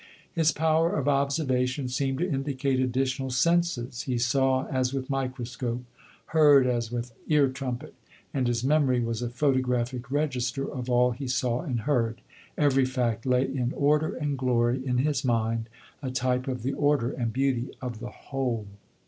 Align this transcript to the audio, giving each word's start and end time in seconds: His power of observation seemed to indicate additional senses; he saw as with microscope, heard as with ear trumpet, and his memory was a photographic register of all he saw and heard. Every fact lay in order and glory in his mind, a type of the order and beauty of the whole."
His 0.33 0.51
power 0.51 0.95
of 0.97 1.07
observation 1.07 1.87
seemed 1.87 2.17
to 2.17 2.27
indicate 2.27 2.79
additional 2.79 3.29
senses; 3.29 4.01
he 4.01 4.17
saw 4.17 4.65
as 4.65 4.95
with 4.95 5.11
microscope, 5.11 5.83
heard 6.33 6.65
as 6.65 6.91
with 6.91 7.13
ear 7.27 7.47
trumpet, 7.49 7.93
and 8.33 8.47
his 8.47 8.63
memory 8.63 8.99
was 8.99 9.21
a 9.21 9.29
photographic 9.29 10.09
register 10.09 10.67
of 10.67 10.89
all 10.89 11.11
he 11.11 11.27
saw 11.27 11.61
and 11.61 11.81
heard. 11.81 12.21
Every 12.57 12.83
fact 12.85 13.27
lay 13.27 13.43
in 13.43 13.73
order 13.77 14.15
and 14.15 14.39
glory 14.39 14.83
in 14.83 14.97
his 14.97 15.23
mind, 15.23 15.69
a 16.01 16.09
type 16.09 16.47
of 16.47 16.63
the 16.63 16.73
order 16.73 17.11
and 17.11 17.31
beauty 17.31 17.69
of 17.79 17.99
the 17.99 18.09
whole." 18.09 18.65